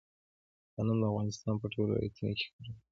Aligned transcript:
غنم 0.75 0.97
د 0.99 1.03
افغانستان 1.11 1.55
په 1.61 1.67
ټولو 1.73 1.91
ولایتونو 1.93 2.31
کې 2.37 2.45
کرل 2.51 2.67
کیږي. 2.67 2.77